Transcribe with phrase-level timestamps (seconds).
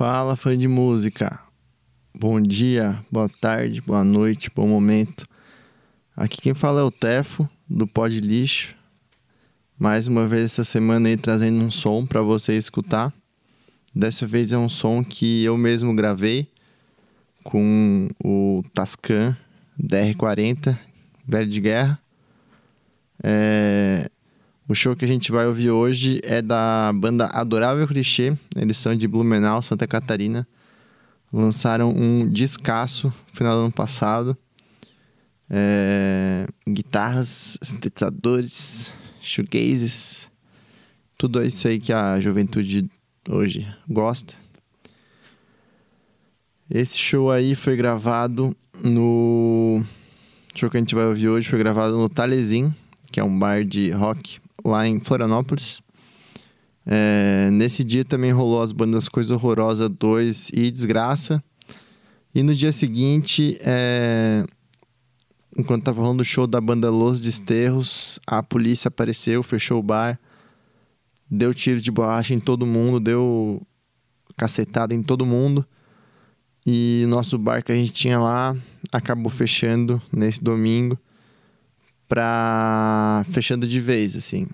[0.00, 1.38] Fala, fã de música.
[2.18, 5.28] Bom dia, boa tarde, boa noite, bom momento.
[6.16, 8.74] Aqui quem fala é o Tefo, do Pod Lixo.
[9.78, 13.12] Mais uma vez essa semana aí trazendo um som para você escutar.
[13.94, 16.48] Dessa vez é um som que eu mesmo gravei
[17.44, 19.36] com o Tascan
[19.78, 20.78] DR40,
[21.28, 22.00] velho de guerra.
[23.22, 24.10] É...
[24.70, 28.38] O show que a gente vai ouvir hoje é da banda Adorável Clichê.
[28.54, 30.46] Eles são de Blumenau, Santa Catarina.
[31.32, 34.38] Lançaram um discaço no final do ano passado.
[35.50, 36.46] É...
[36.68, 40.30] Guitarras, sintetizadores, shoegazes.
[41.18, 42.88] Tudo isso aí que a juventude
[43.28, 44.34] hoje gosta.
[46.70, 49.84] Esse show aí foi gravado no.
[50.54, 52.72] O show que a gente vai ouvir hoje foi gravado no Talezin,
[53.10, 55.80] que é um bar de rock lá em Florianópolis.
[56.86, 61.42] É, nesse dia também rolou as bandas Coisa Horrorosa 2 e Desgraça.
[62.34, 64.44] E no dia seguinte, é,
[65.56, 70.18] enquanto tava rolando o show da banda Los Desterros, a polícia apareceu, fechou o bar,
[71.30, 73.62] deu tiro de borracha em todo mundo, deu
[74.36, 75.66] cacetada em todo mundo.
[76.64, 78.56] E o nosso bar que a gente tinha lá
[78.92, 80.98] acabou fechando nesse domingo
[82.10, 84.48] para fechando de vez, assim.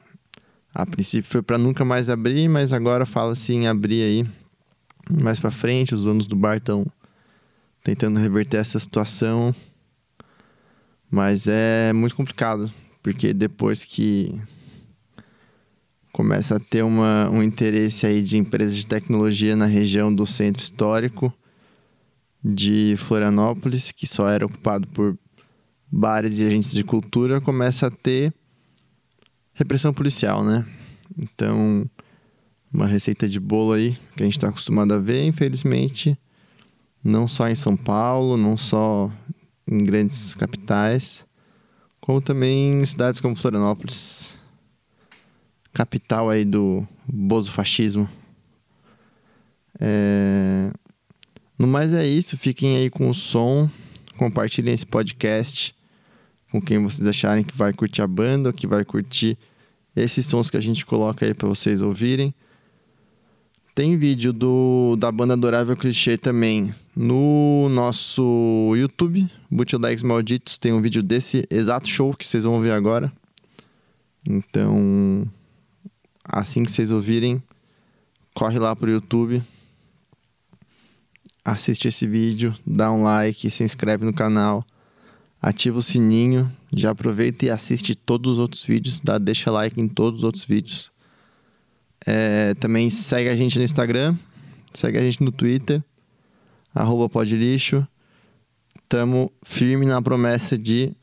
[0.75, 4.27] A princípio foi para nunca mais abrir, mas agora fala assim abrir aí
[5.11, 5.95] mais para frente.
[5.95, 6.87] Os donos do bar estão
[7.83, 9.55] tentando reverter essa situação,
[11.11, 12.71] mas é muito complicado
[13.03, 14.39] porque depois que
[16.13, 20.63] começa a ter uma, um interesse aí de empresas de tecnologia na região do centro
[20.63, 21.33] histórico
[22.45, 25.17] de Florianópolis, que só era ocupado por
[25.97, 28.33] bares e agentes de cultura, começa a ter
[29.55, 30.67] repressão policial, né?
[31.17, 31.89] Então,
[32.71, 36.19] uma receita de bolo aí que a gente está acostumado a ver, infelizmente,
[37.03, 39.11] não só em São Paulo, não só
[39.67, 41.25] em grandes capitais,
[41.99, 44.37] como também em cidades como Florianópolis,
[45.73, 48.07] capital aí do bozo fascismo.
[49.81, 50.71] É...
[51.59, 53.71] No mais é isso, fiquem aí com o som,
[54.19, 55.76] compartilhem esse podcast
[56.51, 59.37] com quem vocês acharem que vai curtir a banda, que vai curtir
[59.95, 62.35] esses sons que a gente coloca aí para vocês ouvirem.
[63.75, 70.57] Tem vídeo do, da banda Adorável Clichê também no nosso YouTube, Bootlegs Malditos.
[70.57, 73.13] Tem um vídeo desse exato show que vocês vão ver agora.
[74.27, 75.29] Então,
[76.25, 77.43] assim que vocês ouvirem,
[78.35, 79.43] corre lá pro YouTube,
[81.45, 84.65] assiste esse vídeo, dá um like, se inscreve no canal
[85.41, 89.89] ativa o sininho, já aproveita e assiste todos os outros vídeos, dá, deixa like em
[89.89, 90.91] todos os outros vídeos.
[92.07, 94.17] É, também segue a gente no Instagram,
[94.75, 95.83] segue a gente no Twitter,
[96.75, 97.87] arroba podlixo.
[98.89, 100.95] Tamo firme na promessa de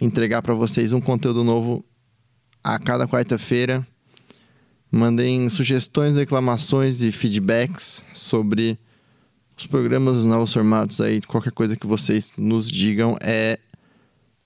[0.00, 1.84] entregar para vocês um conteúdo novo
[2.62, 3.86] a cada quarta-feira.
[4.90, 8.78] Mandem sugestões, reclamações e feedbacks sobre
[9.62, 13.60] os programas, os novos formatos aí, qualquer coisa que vocês nos digam é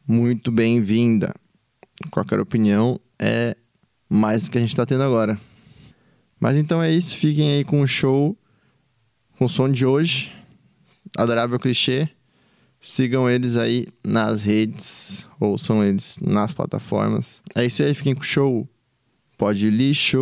[0.07, 1.35] muito bem-vinda.
[2.11, 3.57] Qualquer opinião é
[4.11, 5.41] mais do que a gente está tendo agora.
[6.39, 8.37] Mas então é isso, fiquem aí com o show,
[9.39, 10.31] com o som de hoje,
[11.17, 12.11] Adorável Clichê.
[12.79, 17.43] Sigam eles aí nas redes, ouçam eles nas plataformas.
[17.55, 18.69] É isso aí, fiquem com o show.
[19.39, 20.21] Pode lixo.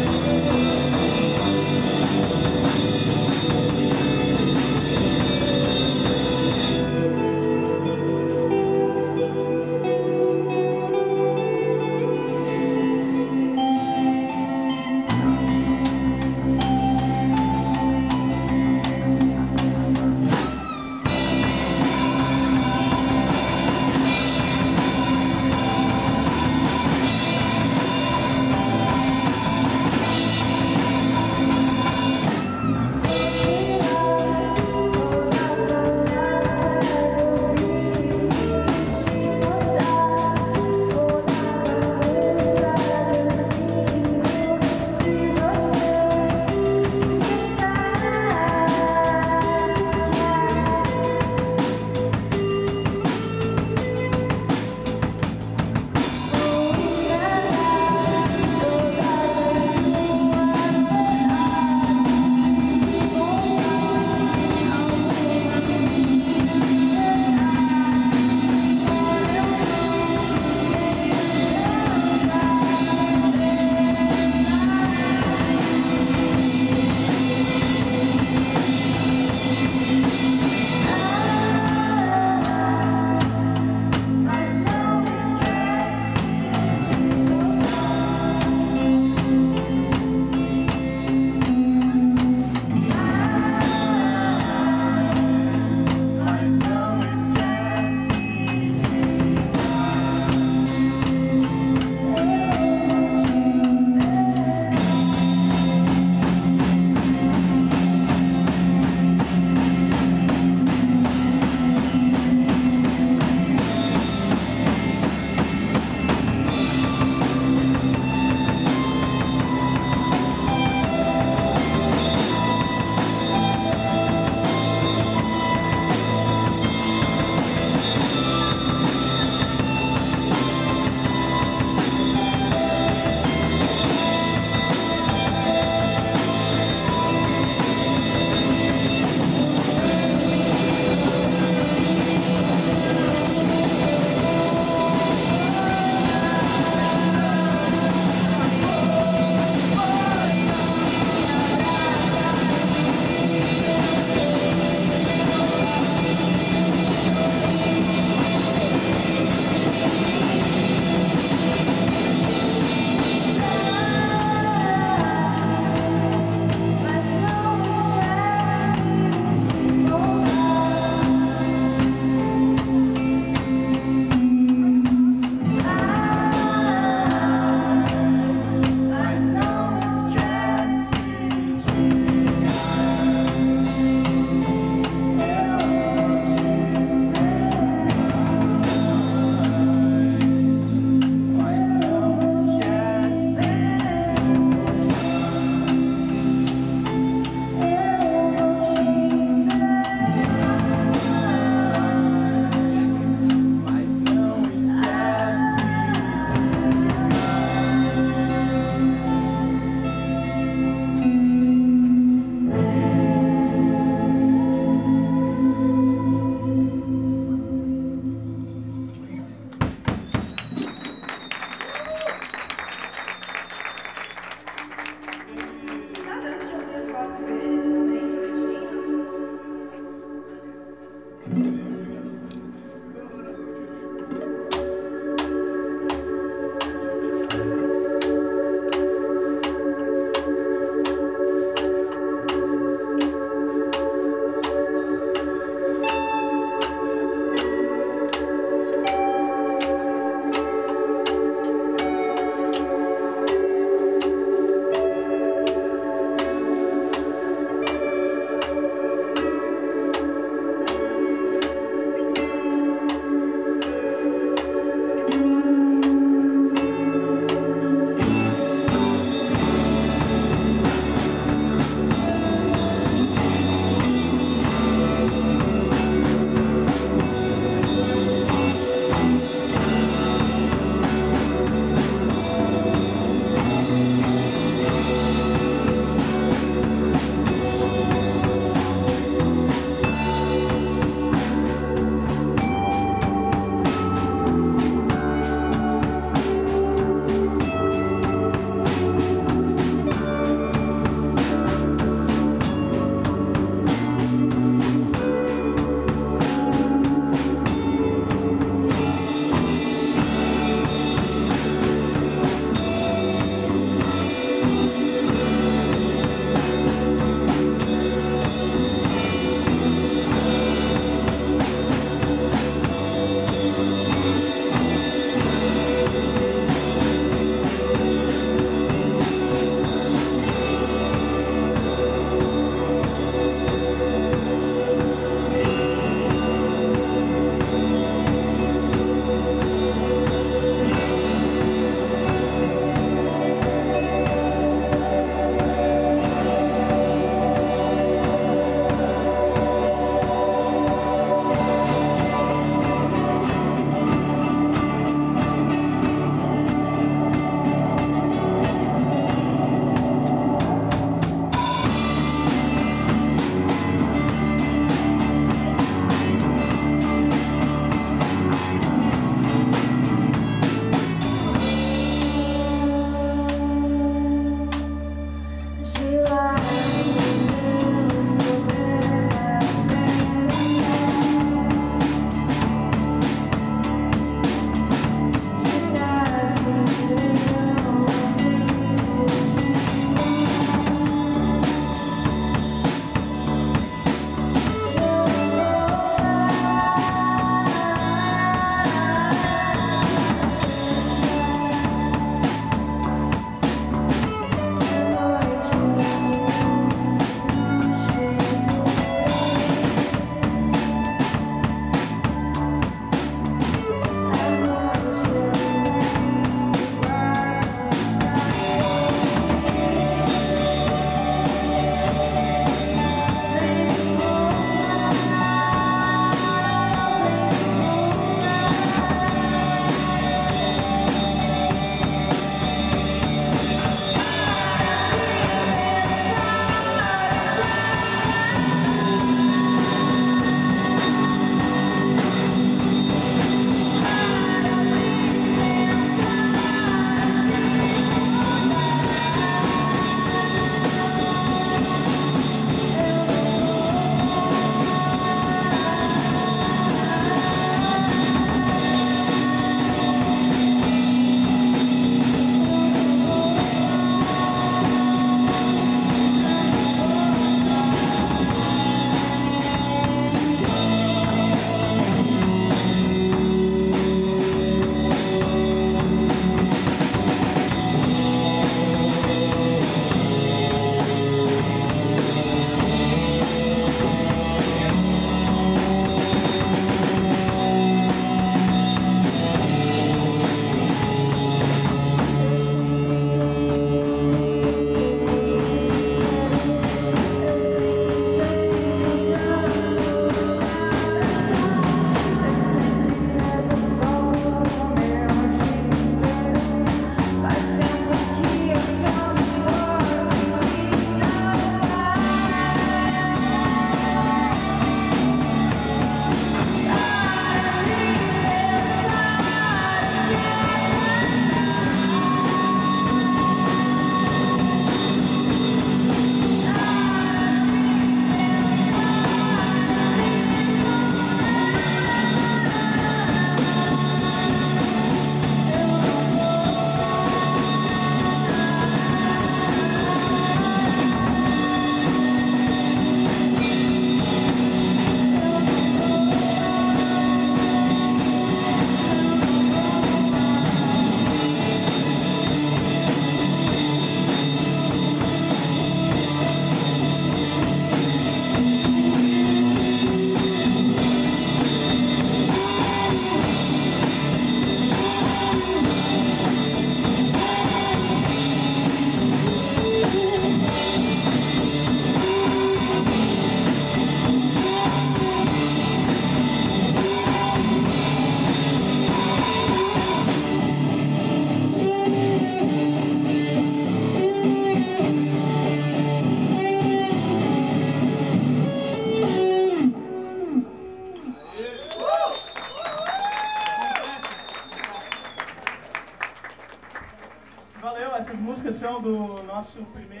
[599.53, 600.00] Do nosso primeiro.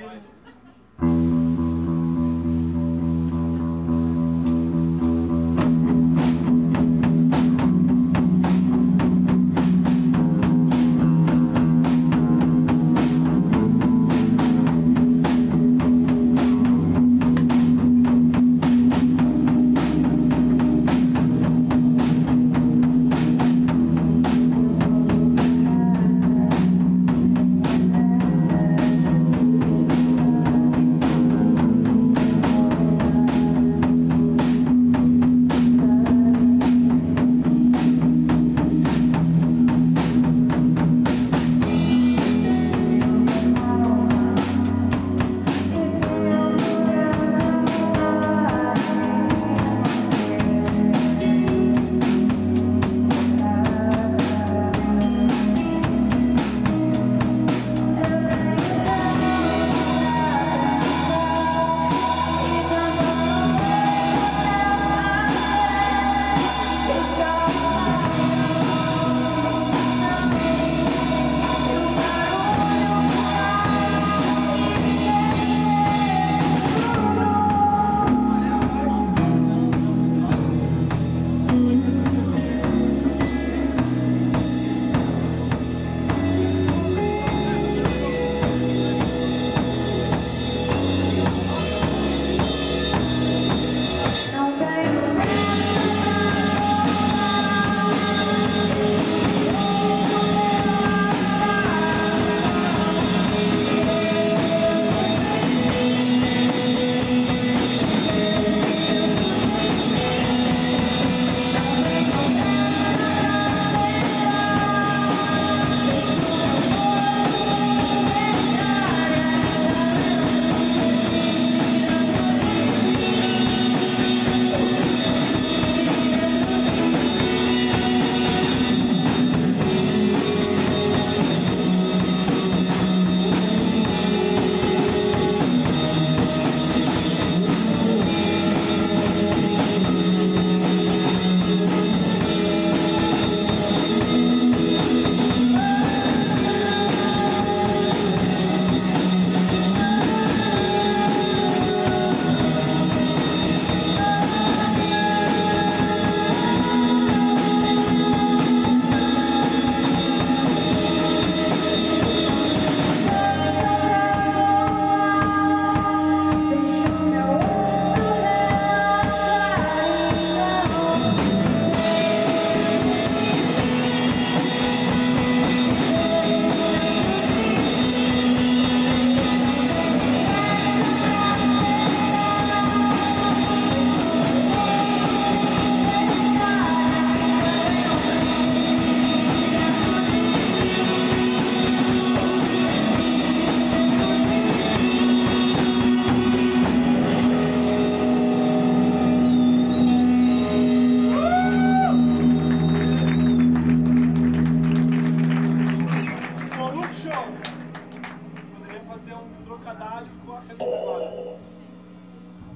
[209.61, 211.37] trocadilho com a camisa clara.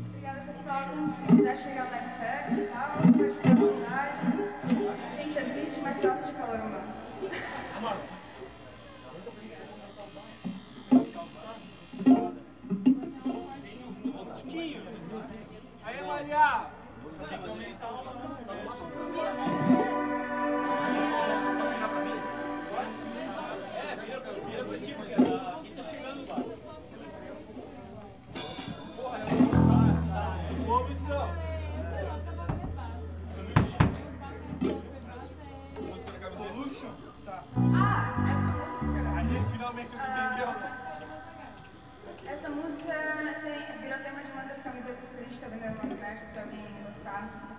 [0.10, 0.84] Obrigada, pessoal.
[1.08, 4.16] Se quiser chegar mais perto e tal, pode ficar à vontade.
[5.16, 6.94] Gente, é triste, mas gosta de calor humano.
[7.82, 8.15] Mano.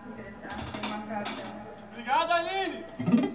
[0.07, 1.42] se interessar, tem uma frase.
[1.92, 3.26] Obrigado, Aline!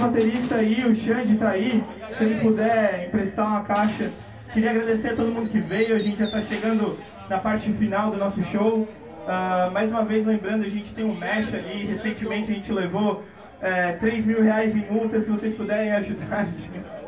[0.00, 1.84] Baterista aí, o Xande tá aí.
[2.16, 4.10] Se ele puder emprestar uma caixa.
[4.52, 5.94] Queria agradecer a todo mundo que veio.
[5.94, 8.80] A gente já está chegando na parte final do nosso show.
[8.80, 11.84] Uh, mais uma vez lembrando, a gente tem um mesh ali.
[11.84, 13.22] Recentemente a gente levou
[13.60, 15.20] é, 3 mil reais em multa.
[15.20, 16.48] Se vocês puderem ajudar.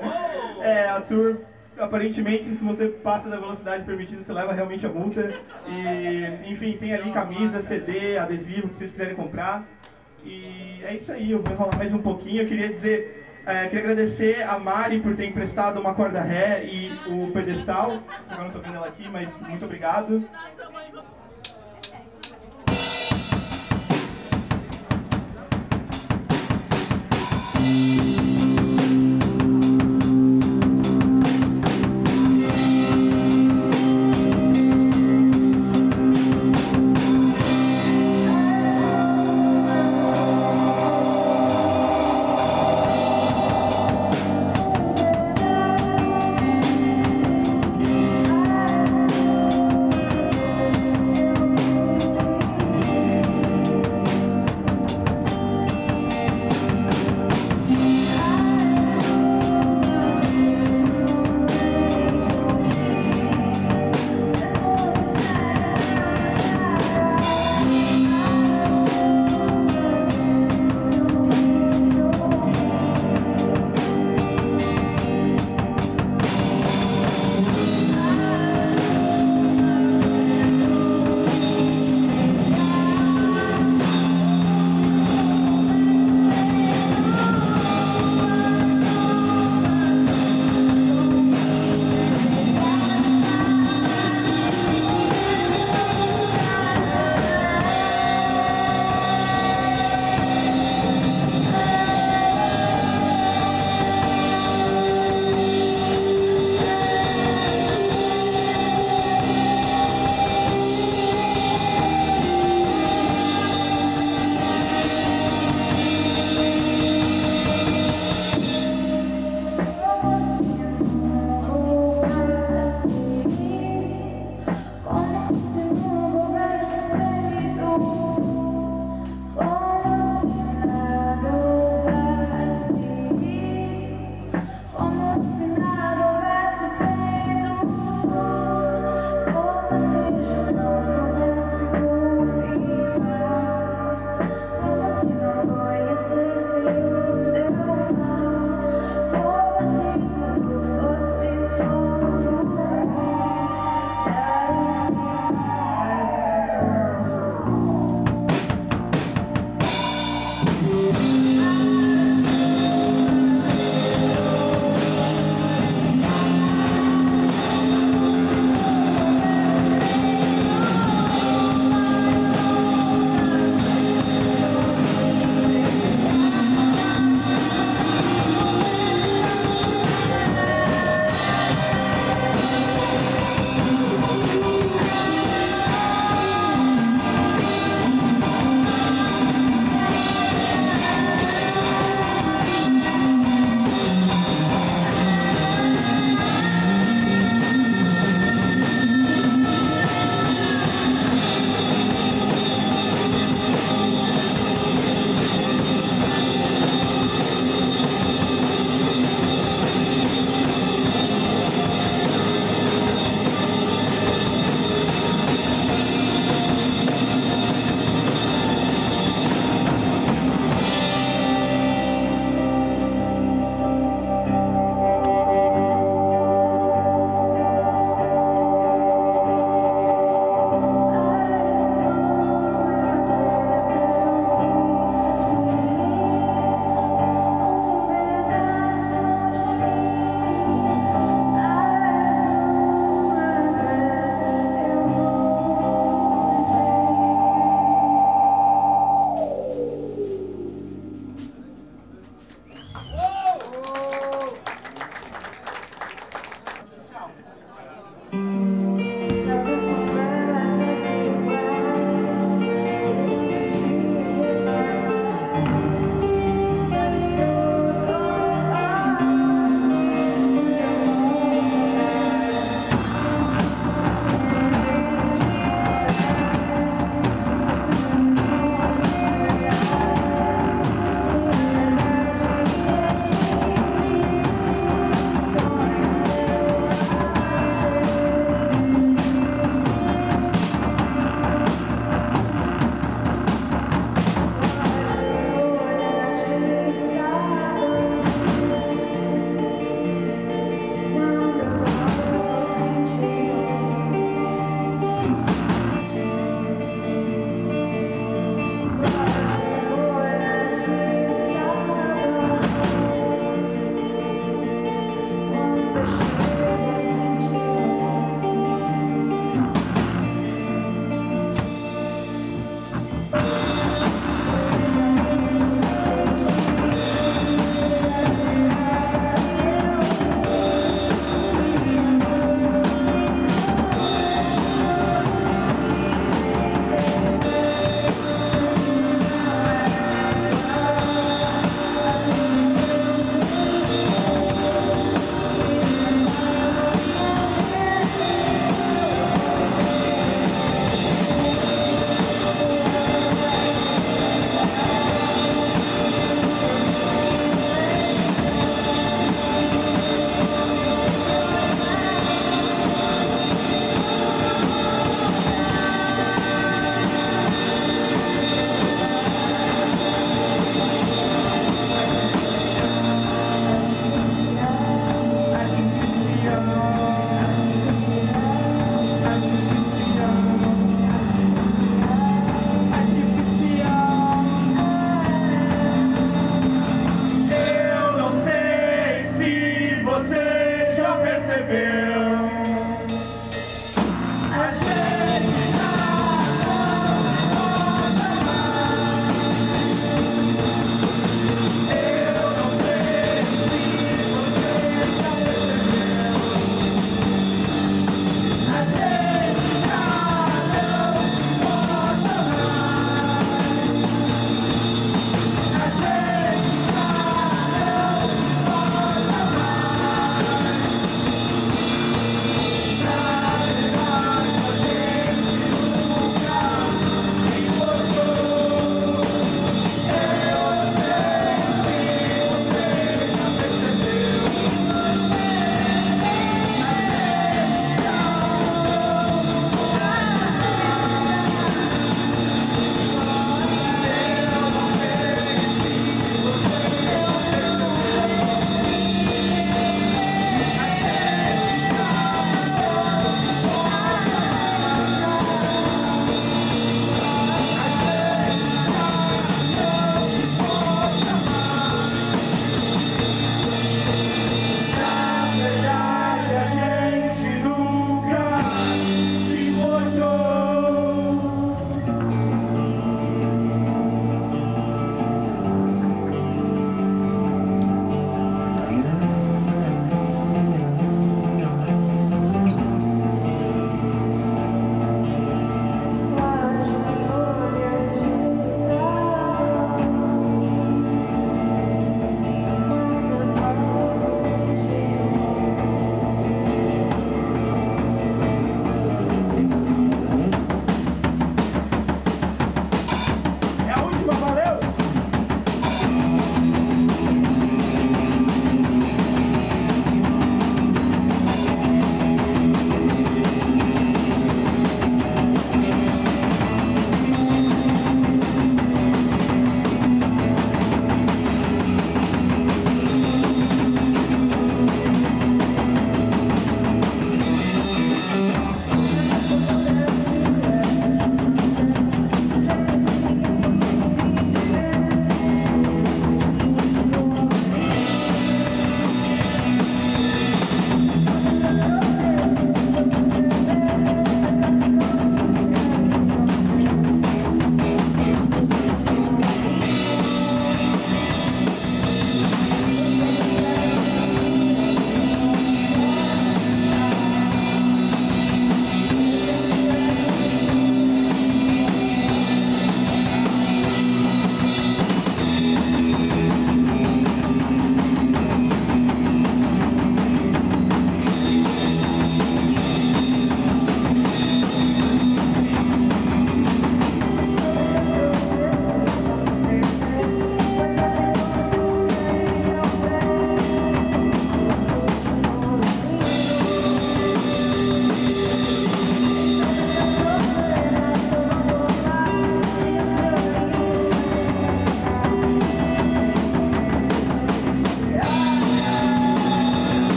[0.60, 1.38] é, a tour
[1.78, 5.32] aparentemente, se você passa da velocidade permitida, você leva realmente a multa.
[5.66, 9.64] E, enfim, tem ali camisa, CD, adesivo, que vocês quiserem comprar.
[10.24, 12.42] E é isso aí, eu vou enrolar mais um pouquinho.
[12.42, 16.92] Eu queria dizer, é, queria agradecer a Mari por ter emprestado uma corda ré e
[17.08, 18.02] o pedestal.
[18.28, 20.24] Agora não estou vendo ela aqui, mas muito obrigado.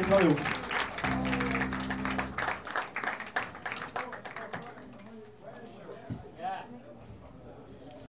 [0.00, 0.51] Valeu.